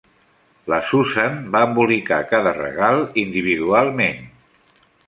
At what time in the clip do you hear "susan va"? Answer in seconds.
0.91-1.61